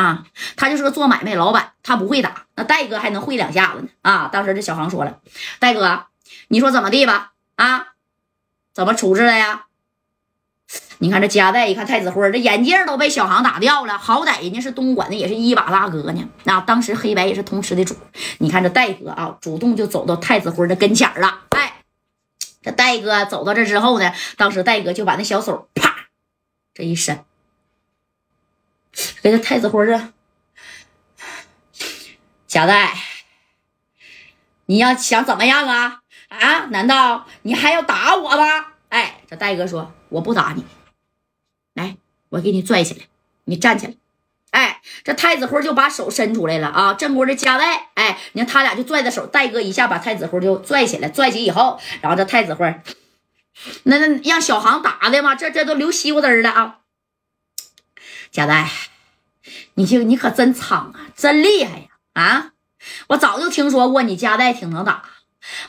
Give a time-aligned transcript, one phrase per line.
[0.00, 0.24] 啊，
[0.56, 4.30] 他就是个做买卖老板，他不会打，那戴哥还能会两下子呢啊！
[4.32, 5.18] 当时这小航说了，
[5.58, 6.06] 戴哥，
[6.48, 7.32] 你说怎么地吧？
[7.56, 7.88] 啊，
[8.72, 9.66] 怎么处置的呀？
[11.00, 16.26] 你看这加代一看太子辉，这眼镜都被小航打掉了，好歹人家是东莞的，也是一把大哥呢。
[16.44, 17.94] 那当时黑白也是同吃的主，
[18.38, 21.40] 你看这戴哥啊，主动就走到太子辉的跟前了。
[21.50, 21.82] 哎，
[22.62, 25.94] 这戴哥走到这之后呢，当时戴哥就把那小手啪
[26.72, 27.22] 这一伸，
[29.22, 30.12] 给这太子辉这
[32.46, 32.94] 贾代，
[34.66, 36.02] 你要想怎么样啊？
[36.28, 36.66] 啊？
[36.66, 38.66] 难道你还要打我吗？
[38.88, 40.64] 哎，这戴哥说我不打你。
[41.74, 41.96] 来，
[42.30, 43.06] 我给你拽起来，
[43.44, 43.94] 你站起来。
[44.50, 46.94] 哎，这太子辉就把手伸出来了啊！
[46.94, 52.80] 正国的加代，哎，你看他俩就拽着手，戴哥一下把太子辉就拽起来，拽起以后，然后这太子辉，
[53.84, 56.79] 那那让小航打的嘛，这这都流西瓜汁了啊！
[58.30, 58.70] 加代，
[59.74, 61.86] 你就你可真苍啊，真厉害呀！
[62.12, 62.52] 啊，
[63.08, 65.04] 我早就听说过你加代挺能打，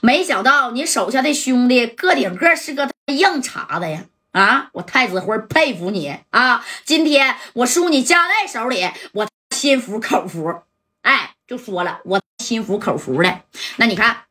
[0.02, 4.06] 没想到你手下的兄弟个顶个是个硬茬子呀！
[4.32, 4.70] 啊！
[4.72, 6.64] 我太子辉佩服你啊！
[6.86, 10.64] 今天我输你家代手里，我心服口服。
[11.02, 13.42] 哎，就说了，我心服口服的。
[13.76, 14.26] 那你看，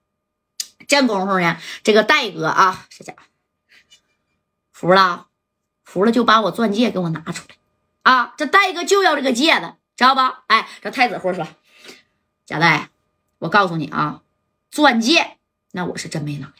[0.88, 3.18] 这功夫呢，这个戴哥啊，这家伙
[4.72, 5.26] 服了，
[5.84, 7.56] 服了就把我钻戒给我拿出来
[8.10, 8.34] 啊！
[8.36, 10.42] 这戴哥就要这个戒指，知道吧？
[10.48, 11.46] 哎，这太子辉说
[12.44, 12.90] ：“贾代，
[13.38, 14.22] 我告诉你啊，
[14.68, 15.36] 钻戒
[15.70, 16.52] 那我是真没拿。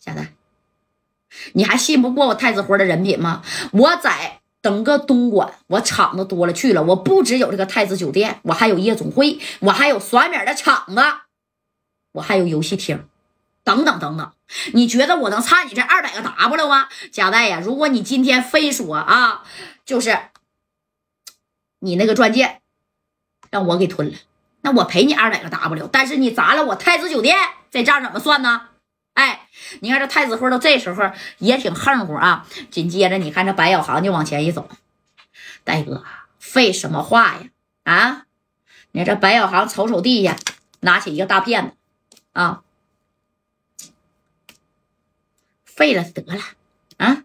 [0.00, 0.32] 贾代。”
[1.54, 3.42] 你还信不过我太子辉的人品吗？
[3.70, 6.82] 我在整个东莞，我厂子多了去了。
[6.82, 11.00] 我不只有这个太子酒店，我还有夜总会，我还有甩米的厂子，
[12.10, 13.06] 我还有游戏厅，
[13.62, 14.32] 等等等等。
[14.74, 16.88] 你觉得我能差你这二百个 W 吗？
[17.12, 19.44] 贾代呀，如果你今天非说啊，
[19.84, 20.18] 就是
[21.80, 22.60] 你那个钻戒
[23.50, 24.16] 让我给吞了，
[24.60, 25.88] 那我赔你二百个 W。
[25.88, 27.36] 但是你砸了我太子酒店，
[27.70, 28.68] 这账怎么算呢？
[29.14, 29.48] 哎，
[29.80, 32.46] 你看这太子辉到这时候也挺横乎啊。
[32.70, 34.68] 紧接着，你看这白小航就往前一走，
[35.64, 36.04] 戴哥
[36.38, 37.48] 废什么话呀？
[37.82, 38.26] 啊，
[38.92, 40.36] 你看这白小航瞅瞅地下，
[40.80, 41.72] 拿起一个大片子
[42.32, 42.62] 啊，
[45.64, 46.42] 废了得了
[46.98, 47.24] 啊！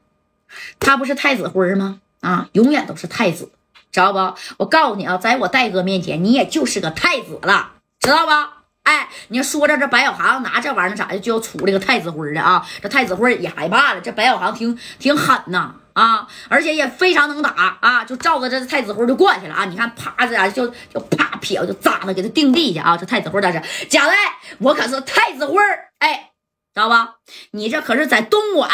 [0.79, 2.01] 他不是太子辉吗？
[2.21, 3.51] 啊，永远都是太子，
[3.95, 4.35] 知道不？
[4.57, 8.63] 我告诉你啊，在我戴哥面前，你也就是个太子了，知道吧？
[8.83, 12.67] 哎，你说着这白小航拿这玩意儿咋的就要处这个太子辉的啊？
[12.81, 14.01] 这太子辉也害怕了。
[14.01, 19.63] 这白小航挺挺狠呐啊，而且也非常能打啊，就照着这太子辉就过去了啊！
[19.63, 22.97] 你看，啪这就就啪撇就扎了，给他定地下啊！
[22.97, 24.13] 这太子辉当时贾代，
[24.59, 25.55] 我可是太子辉
[25.99, 26.31] 哎，
[26.73, 27.15] 知道吧？
[27.51, 28.69] 你这可是在东莞。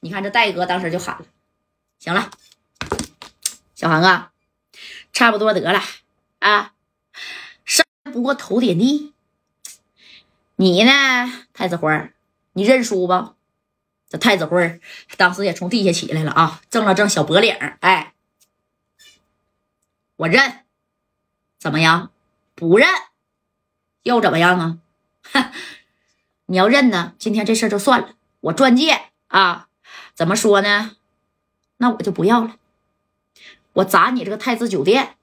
[0.00, 1.24] 你看这戴哥当时就喊了，
[2.00, 2.28] 行了，
[3.74, 4.30] 小航啊，
[5.18, 5.82] 差不多得了
[6.38, 6.74] 啊，
[7.64, 9.12] 山不过头点地。
[10.54, 10.92] 你呢，
[11.52, 12.12] 太子辉
[12.52, 13.34] 你认输吧。
[14.08, 14.80] 这太子辉
[15.16, 18.14] 当时也从地下起来了啊，正了正小脖领哎，
[20.14, 20.60] 我认，
[21.58, 22.12] 怎么样？
[22.54, 22.88] 不认，
[24.04, 24.78] 又怎么样啊？
[25.32, 25.50] 哼，
[26.46, 28.10] 你要认呢，今天这事就算了。
[28.38, 29.66] 我钻戒啊，
[30.14, 30.94] 怎么说呢？
[31.78, 32.56] 那我就不要了。
[33.78, 35.14] 我砸你这个太子酒店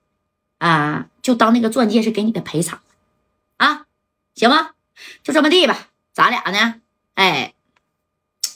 [0.59, 2.79] 啊，就当那个钻戒是给你的赔偿
[3.57, 3.85] 啊，
[4.33, 4.71] 行吗？
[5.23, 6.75] 就这么地吧，咱俩呢？
[7.15, 7.53] 哎，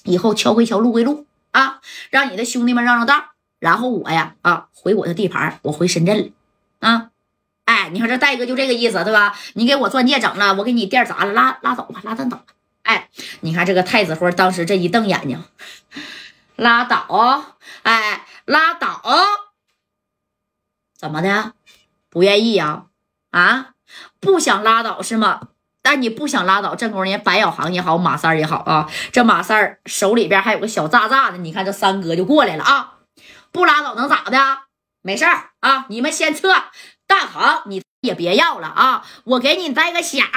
[0.03, 6.29] 以后桥归桥，路归路啊，让你的兄弟们让让道，然后我呀啊回我的地盘，我回深圳了
[6.79, 7.09] 啊！
[7.65, 9.37] 哎，你看这戴哥就这个意思，对吧？
[9.53, 12.43] 你给我钻戒整了，我给你店砸了，拉拉倒吧，拉倒吧。
[12.83, 13.09] 哎，
[13.41, 15.43] 你看这个太子辉当时这一瞪眼睛，
[16.55, 19.01] 拉倒，哎，拉倒，
[20.99, 21.53] 怎么的？
[22.09, 22.87] 不愿意呀？
[23.31, 23.67] 啊，
[24.19, 25.39] 不想拉倒是吗？
[25.81, 32.95] 但你不想拉倒，正宫人白小航也好，马三也好啊，这马三手里边还有个小炸炸的，你看这三哥就过来了啊，
[33.53, 34.37] 不拉倒能咋的？
[35.01, 36.53] 没事儿啊，你们先撤，
[37.07, 40.27] 大航你也别要了啊，我给你带个响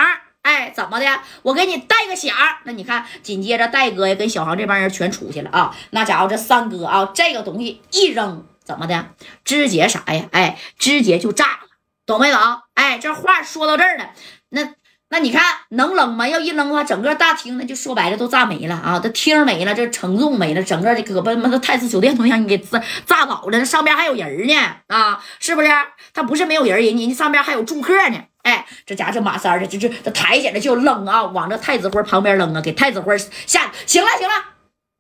[0.42, 1.20] 哎，怎么的？
[1.42, 2.32] 我给你带个响
[2.62, 9.06] 那你看，紧接着戴哥呀跟小航这帮人全出去了啊，那家伙这三哥啊，这个东西一扔，怎么的？
[9.44, 10.28] 直接啥呀？
[10.32, 11.68] 哎，直接就炸了，
[12.06, 12.40] 懂没懂？
[12.74, 14.10] 哎，这话说到这儿了，
[14.50, 14.74] 那。
[15.14, 16.26] 那你看能扔吗？
[16.26, 18.98] 要一扔的话，整个大厅那就说白了都炸没了啊！
[18.98, 23.58] 这厅没了，这承重没了，整个这胳膊妈的太子酒店都让你给炸炸倒了。
[23.58, 24.54] 那上边还有人呢
[24.86, 25.68] 啊，是不是？
[26.14, 28.24] 他不是没有人，人家上边还有住客呢。
[28.42, 33.70] 哎，这家这马三的，这这这抬起来就扔啊，往这太子辉旁边扔啊，给太子辉吓。
[33.84, 34.32] 行了行了，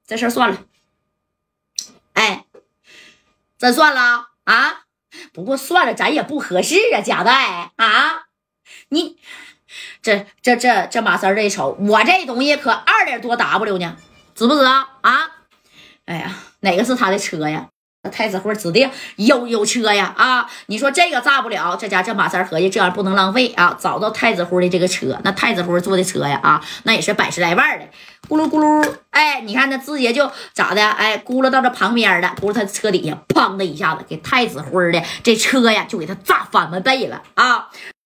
[0.06, 0.58] 这事算了。
[2.12, 2.44] 哎，
[3.62, 4.80] 那算了啊！
[5.32, 8.24] 不过算了，咱也不合适啊，贾代啊，
[8.88, 9.16] 你
[10.02, 13.96] 这这这这马三这一瞅，我这东西可二点多 W 呢，
[14.34, 14.88] 值不值啊？
[15.02, 15.30] 啊，
[16.06, 17.68] 哎呀，哪个是他的车呀？
[18.04, 20.12] 那太子辉指定有有车呀！
[20.16, 23.76] 啊，你说这个炸不了，这家这马三合计，这样不能浪费啊！
[23.78, 27.86] 找到太子辉的这个车，那太子辉坐的车呀，啊，那也是百十来万的，
[28.28, 30.84] 咕噜咕噜，哎，你看那直接就咋的？
[30.84, 37.68] 哎，咕噜到这旁边了，咕噜他车底下，砰的一下子，给太子辉的这车呀，就给他炸翻了背了啊！